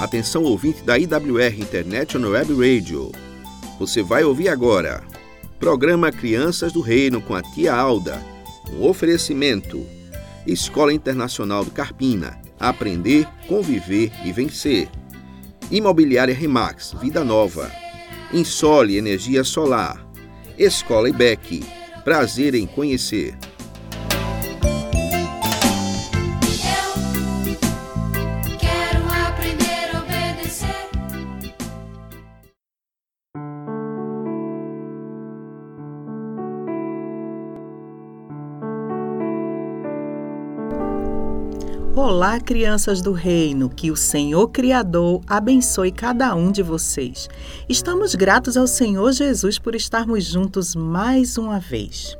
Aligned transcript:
Atenção 0.00 0.44
ouvinte 0.44 0.82
da 0.82 0.98
IWR 0.98 1.60
International 1.60 2.30
Web 2.30 2.54
Radio. 2.54 3.12
Você 3.78 4.02
vai 4.02 4.24
ouvir 4.24 4.48
agora. 4.48 5.04
Programa 5.58 6.10
Crianças 6.10 6.72
do 6.72 6.80
Reino 6.80 7.20
com 7.20 7.34
a 7.34 7.42
tia 7.42 7.74
Alda. 7.74 8.18
Um 8.72 8.88
oferecimento. 8.88 9.86
Escola 10.46 10.94
Internacional 10.94 11.66
do 11.66 11.70
Carpina. 11.70 12.40
Aprender, 12.58 13.28
conviver 13.46 14.10
e 14.24 14.32
vencer. 14.32 14.88
Imobiliária 15.70 16.34
Remax, 16.34 16.94
Vida 16.98 17.22
Nova. 17.22 17.70
Insole 18.32 18.96
Energia 18.96 19.44
Solar. 19.44 20.02
Escola 20.56 21.10
IBEC. 21.10 21.62
Prazer 22.04 22.54
em 22.54 22.66
conhecer. 22.66 23.36
Olá, 42.02 42.40
crianças 42.40 43.02
do 43.02 43.12
reino, 43.12 43.68
que 43.68 43.90
o 43.90 43.94
Senhor 43.94 44.48
Criador 44.48 45.20
abençoe 45.26 45.92
cada 45.92 46.34
um 46.34 46.50
de 46.50 46.62
vocês. 46.62 47.28
Estamos 47.68 48.14
gratos 48.14 48.56
ao 48.56 48.66
Senhor 48.66 49.12
Jesus 49.12 49.58
por 49.58 49.74
estarmos 49.74 50.24
juntos 50.24 50.74
mais 50.74 51.36
uma 51.36 51.60
vez. 51.60 52.16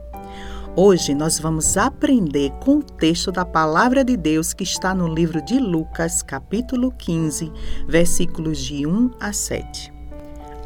Hoje 0.76 1.14
nós 1.14 1.38
vamos 1.38 1.78
aprender 1.78 2.50
com 2.60 2.76
o 2.76 2.82
texto 2.82 3.32
da 3.32 3.46
palavra 3.46 4.04
de 4.04 4.18
Deus 4.18 4.52
que 4.52 4.64
está 4.64 4.94
no 4.94 5.08
livro 5.08 5.42
de 5.42 5.58
Lucas, 5.58 6.22
capítulo 6.22 6.92
15, 6.92 7.50
versículos 7.88 8.58
de 8.58 8.86
1 8.86 9.12
a 9.18 9.32
7. 9.32 9.99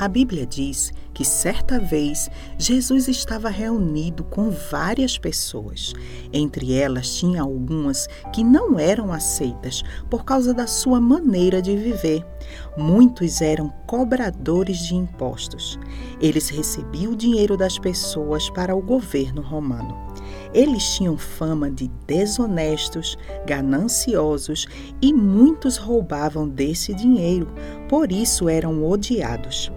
A 0.05 0.09
Bíblia 0.09 0.45
diz 0.45 0.93
que 1.15 1.25
certa 1.25 1.81
vez 1.81 2.29
Jesus 2.59 3.09
estava 3.09 3.49
reunido 3.49 4.23
com 4.23 4.51
várias 4.51 5.17
pessoas. 5.17 5.95
Entre 6.31 6.75
elas 6.75 7.15
tinha 7.15 7.41
algumas 7.41 8.07
que 8.31 8.45
não 8.45 8.79
eram 8.79 9.15
aceitas 9.15 9.83
por 10.11 10.23
causa 10.23 10.53
da 10.53 10.67
sua 10.67 11.01
maneira 11.01 11.63
de 11.63 11.75
viver. 11.75 12.23
Muitos 12.77 13.41
eram 13.41 13.73
cobradores 13.87 14.81
de 14.81 14.95
impostos. 14.95 15.79
Eles 16.21 16.51
recebiam 16.51 17.13
o 17.13 17.17
dinheiro 17.17 17.57
das 17.57 17.79
pessoas 17.79 18.51
para 18.51 18.77
o 18.77 18.83
governo 18.83 19.41
romano. 19.41 19.97
Eles 20.53 20.85
tinham 20.97 21.17
fama 21.17 21.71
de 21.71 21.89
desonestos, 22.07 23.17
gananciosos 23.47 24.67
e 25.01 25.15
muitos 25.15 25.79
roubavam 25.79 26.47
desse 26.47 26.93
dinheiro, 26.93 27.49
por 27.89 28.13
isso 28.13 28.51
eram 28.51 28.85
odiados. 28.85 29.73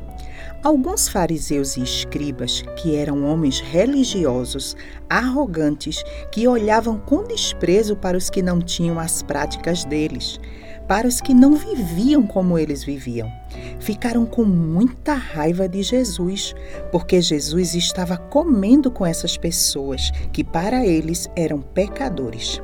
Alguns 0.63 1.07
fariseus 1.07 1.77
e 1.77 1.83
escribas, 1.83 2.63
que 2.77 2.95
eram 2.95 3.23
homens 3.23 3.59
religiosos, 3.59 4.75
arrogantes, 5.09 6.03
que 6.31 6.47
olhavam 6.47 6.97
com 6.97 7.23
desprezo 7.23 7.95
para 7.95 8.17
os 8.17 8.29
que 8.29 8.41
não 8.41 8.59
tinham 8.59 8.99
as 8.99 9.21
práticas 9.21 9.85
deles, 9.85 10.39
para 10.87 11.07
os 11.07 11.21
que 11.21 11.33
não 11.33 11.55
viviam 11.55 12.25
como 12.25 12.57
eles 12.57 12.83
viviam, 12.83 13.31
ficaram 13.79 14.25
com 14.25 14.43
muita 14.43 15.13
raiva 15.13 15.69
de 15.69 15.83
Jesus, 15.83 16.55
porque 16.91 17.21
Jesus 17.21 17.75
estava 17.75 18.17
comendo 18.17 18.89
com 18.89 19.05
essas 19.05 19.37
pessoas 19.37 20.11
que 20.33 20.43
para 20.43 20.85
eles 20.85 21.29
eram 21.35 21.61
pecadores. 21.61 22.61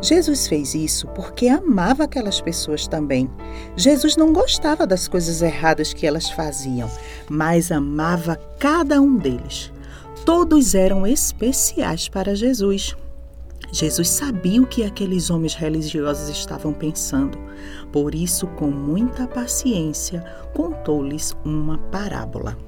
Jesus 0.00 0.46
fez 0.46 0.74
isso 0.74 1.08
porque 1.08 1.48
amava 1.48 2.04
aquelas 2.04 2.40
pessoas 2.40 2.86
também. 2.86 3.28
Jesus 3.76 4.16
não 4.16 4.32
gostava 4.32 4.86
das 4.86 5.08
coisas 5.08 5.42
erradas 5.42 5.92
que 5.92 6.06
elas 6.06 6.30
faziam, 6.30 6.90
mas 7.28 7.72
amava 7.72 8.36
cada 8.58 9.00
um 9.00 9.16
deles. 9.16 9.72
Todos 10.24 10.74
eram 10.74 11.06
especiais 11.06 12.08
para 12.08 12.34
Jesus. 12.34 12.96
Jesus 13.72 14.08
sabia 14.08 14.62
o 14.62 14.66
que 14.66 14.84
aqueles 14.84 15.30
homens 15.30 15.54
religiosos 15.54 16.28
estavam 16.28 16.72
pensando, 16.72 17.38
por 17.92 18.14
isso, 18.14 18.46
com 18.46 18.70
muita 18.70 19.26
paciência, 19.26 20.24
contou-lhes 20.54 21.36
uma 21.44 21.76
parábola. 21.76 22.67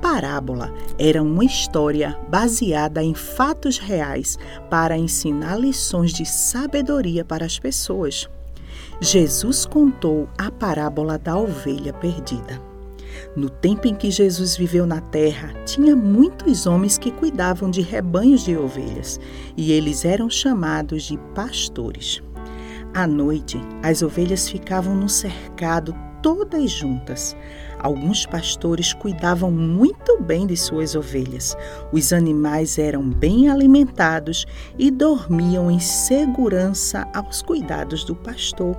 Parábola 0.00 0.72
era 0.98 1.22
uma 1.22 1.44
história 1.44 2.18
baseada 2.28 3.02
em 3.02 3.14
fatos 3.14 3.78
reais 3.78 4.38
para 4.70 4.96
ensinar 4.96 5.56
lições 5.56 6.12
de 6.12 6.24
sabedoria 6.26 7.24
para 7.24 7.44
as 7.44 7.58
pessoas. 7.58 8.28
Jesus 9.00 9.66
contou 9.66 10.28
a 10.38 10.50
parábola 10.50 11.18
da 11.18 11.36
ovelha 11.36 11.92
perdida. 11.92 12.60
No 13.34 13.48
tempo 13.48 13.86
em 13.86 13.94
que 13.94 14.10
Jesus 14.10 14.56
viveu 14.56 14.86
na 14.86 15.00
terra, 15.00 15.52
tinha 15.64 15.96
muitos 15.96 16.66
homens 16.66 16.98
que 16.98 17.10
cuidavam 17.10 17.70
de 17.70 17.80
rebanhos 17.80 18.44
de 18.44 18.56
ovelhas, 18.56 19.18
e 19.56 19.72
eles 19.72 20.04
eram 20.04 20.28
chamados 20.28 21.04
de 21.04 21.18
pastores. 21.34 22.22
À 22.94 23.06
noite, 23.06 23.60
as 23.82 24.02
ovelhas 24.02 24.48
ficavam 24.48 24.94
no 24.94 25.08
cercado 25.08 25.94
todas 26.22 26.70
juntas. 26.70 27.36
Alguns 27.78 28.24
pastores 28.24 28.92
cuidavam 28.94 29.50
muito 29.50 30.20
bem 30.20 30.46
de 30.46 30.56
suas 30.56 30.94
ovelhas. 30.94 31.56
Os 31.92 32.12
animais 32.12 32.78
eram 32.78 33.08
bem 33.08 33.48
alimentados 33.48 34.46
e 34.78 34.90
dormiam 34.90 35.70
em 35.70 35.78
segurança 35.78 37.06
aos 37.14 37.42
cuidados 37.42 38.04
do 38.04 38.14
pastor, 38.14 38.76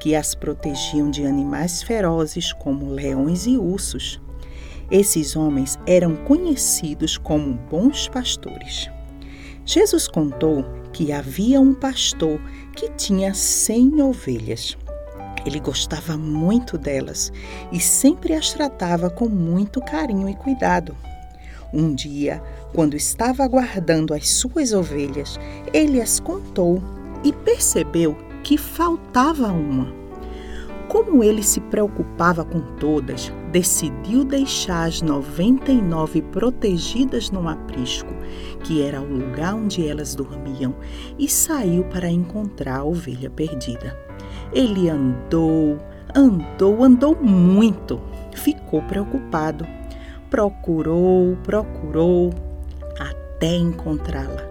que 0.00 0.14
as 0.14 0.34
protegiam 0.34 1.10
de 1.10 1.26
animais 1.26 1.82
ferozes 1.82 2.52
como 2.52 2.90
leões 2.90 3.46
e 3.46 3.56
ursos. 3.56 4.20
Esses 4.90 5.34
homens 5.34 5.78
eram 5.86 6.14
conhecidos 6.14 7.16
como 7.16 7.54
bons 7.70 8.08
pastores. 8.08 8.90
Jesus 9.64 10.06
contou 10.06 10.64
que 10.92 11.10
havia 11.10 11.60
um 11.60 11.72
pastor 11.72 12.38
que 12.76 12.90
tinha 12.90 13.32
cem 13.32 14.02
ovelhas. 14.02 14.76
Ele 15.44 15.60
gostava 15.60 16.16
muito 16.16 16.78
delas 16.78 17.32
e 17.70 17.78
sempre 17.78 18.34
as 18.34 18.52
tratava 18.52 19.10
com 19.10 19.28
muito 19.28 19.80
carinho 19.80 20.28
e 20.28 20.34
cuidado. 20.34 20.96
Um 21.72 21.94
dia, 21.94 22.42
quando 22.72 22.96
estava 22.96 23.46
guardando 23.48 24.14
as 24.14 24.30
suas 24.30 24.72
ovelhas, 24.72 25.38
ele 25.72 26.00
as 26.00 26.20
contou 26.20 26.82
e 27.24 27.32
percebeu 27.32 28.16
que 28.42 28.56
faltava 28.56 29.48
uma. 29.48 30.04
Como 30.88 31.24
ele 31.24 31.42
se 31.42 31.60
preocupava 31.60 32.44
com 32.44 32.60
todas, 32.76 33.32
decidiu 33.50 34.22
deixar 34.24 34.84
as 34.84 35.02
99 35.02 36.22
protegidas 36.22 37.30
num 37.30 37.48
aprisco, 37.48 38.14
que 38.62 38.82
era 38.82 39.00
o 39.00 39.12
lugar 39.12 39.54
onde 39.54 39.88
elas 39.88 40.14
dormiam, 40.14 40.76
e 41.18 41.28
saiu 41.28 41.84
para 41.84 42.08
encontrar 42.08 42.80
a 42.80 42.84
ovelha 42.84 43.30
perdida. 43.30 43.98
Ele 44.52 44.88
andou, 44.88 45.78
andou, 46.14 46.84
andou 46.84 47.16
muito. 47.20 48.00
Ficou 48.34 48.82
preocupado. 48.82 49.66
Procurou, 50.30 51.36
procurou, 51.42 52.32
até 52.98 53.56
encontrá-la. 53.56 54.48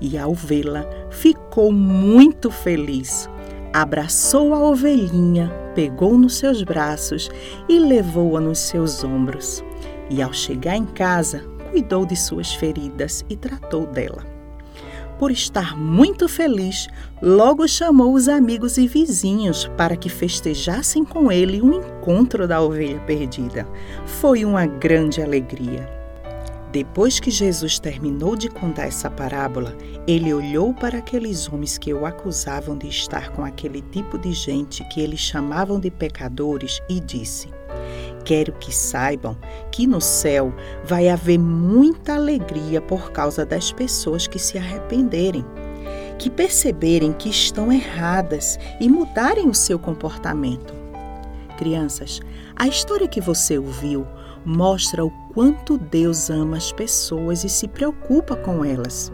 E 0.00 0.18
ao 0.18 0.34
vê-la, 0.34 0.84
ficou 1.10 1.72
muito 1.72 2.50
feliz. 2.50 3.28
Abraçou 3.72 4.54
a 4.54 4.60
ovelhinha, 4.60 5.50
pegou 5.74 6.16
nos 6.16 6.36
seus 6.36 6.62
braços 6.62 7.28
e 7.68 7.78
levou-a 7.78 8.40
nos 8.40 8.58
seus 8.58 9.02
ombros. 9.02 9.64
E 10.10 10.22
ao 10.22 10.32
chegar 10.32 10.76
em 10.76 10.84
casa, 10.84 11.42
cuidou 11.70 12.06
de 12.06 12.14
suas 12.14 12.52
feridas 12.54 13.24
e 13.28 13.36
tratou 13.36 13.86
dela 13.86 14.33
por 15.18 15.30
estar 15.30 15.76
muito 15.76 16.28
feliz, 16.28 16.88
logo 17.22 17.66
chamou 17.66 18.14
os 18.14 18.28
amigos 18.28 18.78
e 18.78 18.86
vizinhos 18.86 19.70
para 19.76 19.96
que 19.96 20.08
festejassem 20.08 21.04
com 21.04 21.30
ele 21.30 21.60
o 21.60 21.74
encontro 21.74 22.46
da 22.46 22.60
ovelha 22.60 23.00
perdida. 23.00 23.66
Foi 24.06 24.44
uma 24.44 24.66
grande 24.66 25.22
alegria. 25.22 25.88
Depois 26.74 27.20
que 27.20 27.30
Jesus 27.30 27.78
terminou 27.78 28.34
de 28.34 28.48
contar 28.48 28.86
essa 28.86 29.08
parábola, 29.08 29.76
ele 30.08 30.34
olhou 30.34 30.74
para 30.74 30.98
aqueles 30.98 31.48
homens 31.48 31.78
que 31.78 31.94
o 31.94 32.04
acusavam 32.04 32.76
de 32.76 32.88
estar 32.88 33.30
com 33.30 33.44
aquele 33.44 33.80
tipo 33.80 34.18
de 34.18 34.32
gente 34.32 34.82
que 34.88 35.00
eles 35.00 35.20
chamavam 35.20 35.78
de 35.78 35.88
pecadores 35.88 36.82
e 36.88 36.98
disse: 36.98 37.48
Quero 38.24 38.52
que 38.52 38.74
saibam 38.74 39.36
que 39.70 39.86
no 39.86 40.00
céu 40.00 40.52
vai 40.84 41.08
haver 41.08 41.38
muita 41.38 42.14
alegria 42.14 42.80
por 42.80 43.12
causa 43.12 43.44
das 43.44 43.70
pessoas 43.70 44.26
que 44.26 44.38
se 44.38 44.56
arrependerem, 44.56 45.44
que 46.18 46.30
perceberem 46.30 47.12
que 47.12 47.28
estão 47.28 47.70
erradas 47.70 48.58
e 48.80 48.88
mudarem 48.88 49.48
o 49.48 49.54
seu 49.54 49.78
comportamento. 49.78 50.74
Crianças, 51.58 52.20
a 52.56 52.66
história 52.66 53.06
que 53.06 53.20
você 53.20 53.58
ouviu 53.58 54.06
mostra 54.44 55.04
o 55.04 55.10
quanto 55.32 55.78
Deus 55.78 56.30
ama 56.30 56.56
as 56.56 56.72
pessoas 56.72 57.44
e 57.44 57.48
se 57.48 57.68
preocupa 57.68 58.36
com 58.36 58.64
elas. 58.64 59.12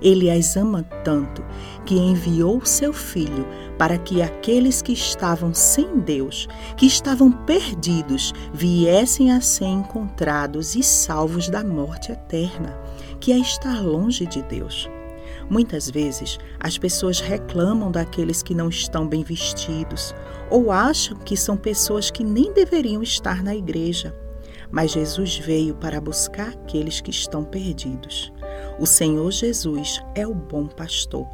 Ele 0.00 0.30
as 0.30 0.56
ama 0.56 0.82
tanto 1.04 1.44
que 1.84 1.96
enviou 1.96 2.64
seu 2.64 2.92
Filho 2.92 3.46
para 3.78 3.98
que 3.98 4.22
aqueles 4.22 4.80
que 4.80 4.92
estavam 4.92 5.52
sem 5.52 5.98
Deus, 5.98 6.48
que 6.76 6.86
estavam 6.86 7.30
perdidos, 7.30 8.32
viessem 8.52 9.32
a 9.32 9.40
ser 9.40 9.66
encontrados 9.66 10.74
e 10.74 10.82
salvos 10.82 11.48
da 11.48 11.64
morte 11.64 12.12
eterna, 12.12 12.78
que 13.20 13.32
é 13.32 13.38
estar 13.38 13.82
longe 13.82 14.26
de 14.26 14.42
Deus. 14.42 14.88
Muitas 15.50 15.90
vezes 15.90 16.38
as 16.58 16.78
pessoas 16.78 17.20
reclamam 17.20 17.90
daqueles 17.90 18.42
que 18.42 18.54
não 18.54 18.68
estão 18.68 19.06
bem 19.06 19.22
vestidos 19.22 20.14
ou 20.50 20.70
acham 20.70 21.16
que 21.18 21.36
são 21.36 21.56
pessoas 21.56 22.10
que 22.10 22.24
nem 22.24 22.52
deveriam 22.52 23.02
estar 23.02 23.42
na 23.42 23.54
igreja. 23.54 24.14
Mas 24.70 24.92
Jesus 24.92 25.36
veio 25.38 25.74
para 25.74 26.00
buscar 26.00 26.48
aqueles 26.48 27.00
que 27.00 27.10
estão 27.10 27.44
perdidos. 27.44 28.31
O 28.78 28.86
Senhor 28.86 29.30
Jesus 29.30 30.02
é 30.14 30.26
o 30.26 30.34
bom 30.34 30.66
pastor. 30.66 31.28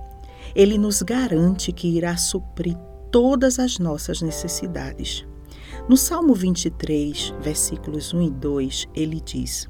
Ele 0.55 0.79
nos 0.79 1.03
garante 1.03 1.73
que 1.73 1.89
irá 1.89 2.17
suprir 2.17 2.77
todas 3.11 3.59
as 3.59 3.79
nossas 3.79 4.21
necessidades. 4.23 5.27
No 5.89 5.97
Salmo 5.97 6.35
23, 6.35 7.35
versículos 7.41 8.13
1 8.13 8.23
e 8.23 8.31
2, 8.31 8.89
ele 8.95 9.21
diz: 9.21 9.69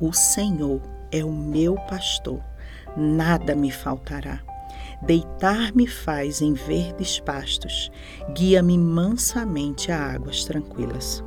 O 0.00 0.12
Senhor 0.12 0.80
é 1.10 1.24
o 1.24 1.32
meu 1.32 1.74
pastor 1.74 2.42
nada 2.96 3.54
me 3.54 3.70
faltará. 3.70 4.40
Deitar-me 5.02 5.86
faz 5.86 6.42
em 6.42 6.52
verdes 6.54 7.20
pastos, 7.20 7.90
guia-me 8.34 8.76
mansamente 8.76 9.92
a 9.92 10.12
águas 10.14 10.44
tranquilas. 10.44 11.22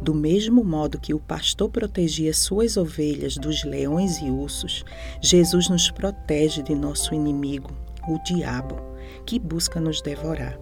Do 0.00 0.14
mesmo 0.14 0.62
modo 0.62 1.00
que 1.00 1.12
o 1.12 1.18
pastor 1.18 1.68
protegia 1.70 2.32
suas 2.32 2.76
ovelhas 2.76 3.36
dos 3.36 3.64
leões 3.64 4.18
e 4.18 4.30
ursos, 4.30 4.84
Jesus 5.20 5.68
nos 5.68 5.90
protege 5.90 6.62
de 6.62 6.74
nosso 6.74 7.14
inimigo, 7.14 7.70
o 8.08 8.18
diabo, 8.24 8.76
que 9.26 9.38
busca 9.38 9.80
nos 9.80 10.00
devorar. 10.00 10.58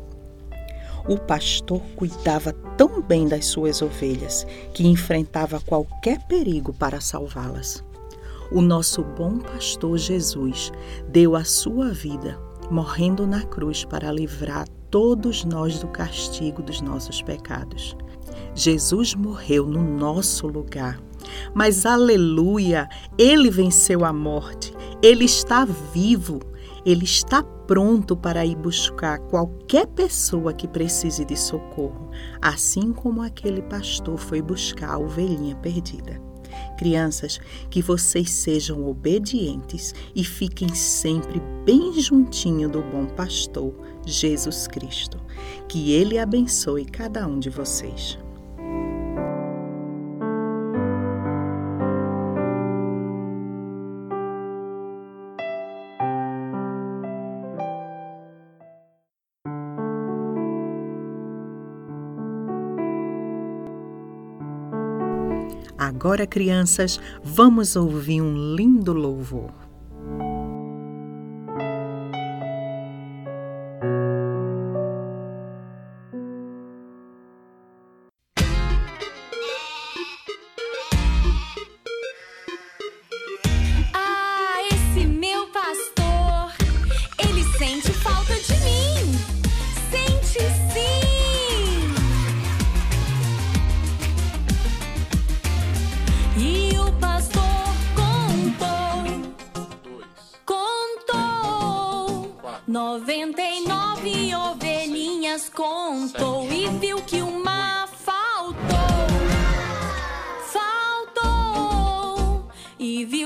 O 1.09 1.19
pastor 1.19 1.81
cuidava 1.95 2.53
tão 2.77 3.01
bem 3.01 3.29
das 3.29 3.47
suas 3.47 3.81
ovelhas 3.83 4.47
que 4.75 4.87
enfrentava 4.87 5.61
qualquer 5.61 6.27
perigo 6.27 6.73
para 6.73 7.01
salvá-las 7.01 7.85
o 8.51 8.61
nosso 8.61 9.03
bom 9.03 9.39
pastor 9.39 9.99
Jesus 9.99 10.73
deu 11.09 11.35
a 11.35 11.45
sua 11.45 11.91
vida, 11.91 12.39
morrendo 12.71 13.27
na 13.27 13.43
cruz 13.43 13.85
para 13.85 14.13
livrar 14.13 14.69
todos 14.91 15.45
nós 15.45 15.81
do 15.81 15.89
castigo 15.89 16.63
dos 16.63 16.81
nossos 16.81 17.21
pecados. 17.23 17.97
Jesus 18.57 19.15
morreu 19.15 19.67
no 19.67 19.83
nosso 19.83 20.47
lugar. 20.47 20.99
Mas 21.55 21.85
aleluia, 21.85 22.89
ele 23.19 23.51
venceu 23.51 24.03
a 24.03 24.15
morte. 24.15 24.73
Ele 25.03 25.27
está 25.27 25.67
vivo. 25.67 26.41
Ele 26.85 27.05
está 27.05 27.43
pronto 27.43 28.17
para 28.17 28.47
ir 28.47 28.57
buscar 28.57 29.19
qualquer 29.19 29.87
pessoa 29.89 30.55
que 30.55 30.67
precise 30.67 31.25
de 31.25 31.37
socorro, 31.37 32.11
assim 32.41 32.93
como 32.93 33.21
aquele 33.21 33.61
pastor 33.61 34.17
foi 34.17 34.41
buscar 34.41 34.95
a 34.95 34.99
ovelhinha 34.99 35.57
perdida. 35.57 36.19
Crianças, 36.79 37.39
que 37.69 37.83
vocês 37.83 38.31
sejam 38.31 38.89
obedientes 38.89 39.95
e 40.15 40.25
fiquem 40.25 40.75
sempre 40.75 41.43
bem 41.65 41.93
juntinho 42.01 42.71
do 42.71 42.81
bom 42.81 43.05
pastor, 43.05 43.75
Jesus 44.07 44.67
Cristo. 44.67 45.19
Que 45.69 45.93
Ele 45.93 46.19
abençoe 46.19 46.87
cada 46.87 47.27
um 47.27 47.39
de 47.39 47.51
vocês. 47.51 48.17
Agora, 66.07 66.25
crianças, 66.25 67.01
vamos 67.25 67.75
ouvir 67.75 68.23
um 68.23 68.55
lindo 68.55 68.93
louvor. 68.93 69.66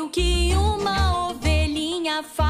Viu 0.01 0.09
que 0.09 0.55
uma 0.55 1.29
ovelhinha 1.29 2.23
faltou. 2.23 2.50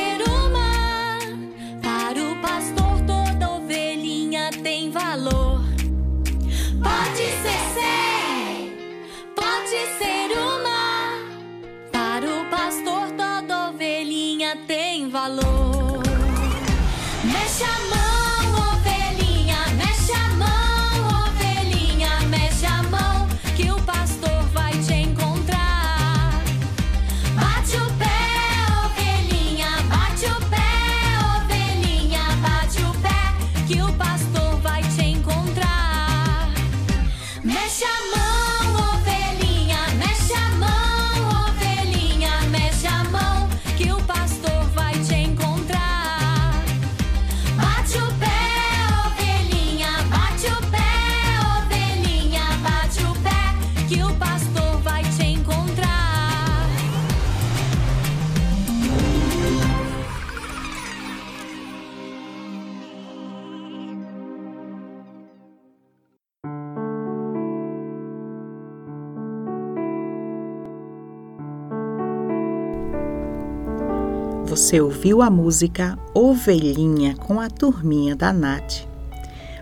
Você 74.51 74.81
ouviu 74.81 75.21
a 75.21 75.29
música 75.29 75.97
Ovelhinha 76.13 77.15
com 77.15 77.39
a 77.39 77.49
turminha 77.49 78.17
da 78.17 78.33
Nath. 78.33 78.85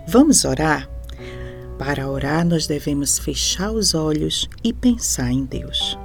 Vamos 0.08 0.46
orar? 0.46 0.90
Para 1.78 2.10
orar, 2.10 2.44
nós 2.44 2.66
devemos 2.66 3.20
fechar 3.20 3.70
os 3.70 3.94
olhos 3.94 4.50
e 4.64 4.74
pensar 4.74 5.32
em 5.32 5.46
Deus. 5.46 5.96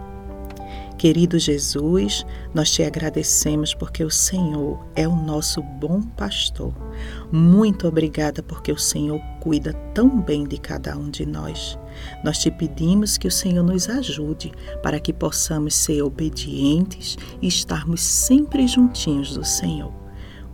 Querido 1.04 1.38
Jesus, 1.38 2.24
nós 2.54 2.70
te 2.70 2.82
agradecemos 2.82 3.74
porque 3.74 4.02
o 4.02 4.08
Senhor 4.08 4.82
é 4.96 5.06
o 5.06 5.14
nosso 5.14 5.62
bom 5.62 6.00
pastor. 6.00 6.72
Muito 7.30 7.86
obrigada 7.86 8.42
porque 8.42 8.72
o 8.72 8.78
Senhor 8.78 9.20
cuida 9.38 9.74
tão 9.92 10.22
bem 10.22 10.44
de 10.44 10.56
cada 10.56 10.96
um 10.96 11.10
de 11.10 11.26
nós. 11.26 11.78
Nós 12.24 12.38
te 12.38 12.50
pedimos 12.50 13.18
que 13.18 13.28
o 13.28 13.30
Senhor 13.30 13.62
nos 13.62 13.86
ajude 13.86 14.50
para 14.82 14.98
que 14.98 15.12
possamos 15.12 15.74
ser 15.74 16.00
obedientes 16.00 17.18
e 17.42 17.48
estarmos 17.48 18.00
sempre 18.00 18.66
juntinhos 18.66 19.36
do 19.36 19.44
Senhor. 19.44 19.92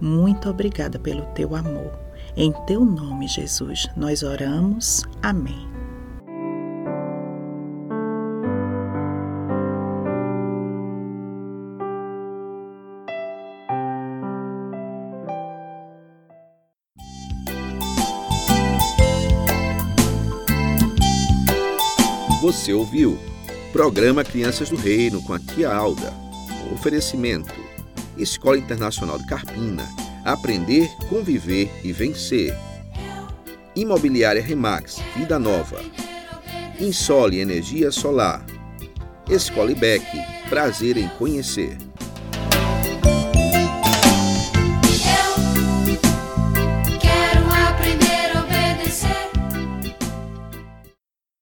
Muito 0.00 0.50
obrigada 0.50 0.98
pelo 0.98 1.26
teu 1.26 1.54
amor. 1.54 1.96
Em 2.36 2.50
teu 2.66 2.84
nome, 2.84 3.28
Jesus, 3.28 3.86
nós 3.96 4.24
oramos. 4.24 5.04
Amém. 5.22 5.69
Você 22.50 22.72
ouviu? 22.72 23.16
Programa 23.72 24.24
Crianças 24.24 24.70
do 24.70 24.76
Reino 24.76 25.22
com 25.22 25.32
a 25.32 25.38
tia 25.38 25.72
Alda. 25.72 26.12
Oferecimento: 26.72 27.54
Escola 28.18 28.58
Internacional 28.58 29.18
de 29.18 29.26
Carpina. 29.28 29.88
Aprender, 30.24 30.90
conviver 31.08 31.70
e 31.84 31.92
vencer. 31.92 32.52
Imobiliária 33.76 34.42
Remax, 34.42 34.96
Vida 35.16 35.38
Nova. 35.38 35.80
Insole 36.80 37.38
Energia 37.38 37.92
Solar. 37.92 38.44
Escola 39.28 39.70
IBEC, 39.70 40.04
prazer 40.48 40.96
em 40.96 41.06
conhecer. 41.10 41.78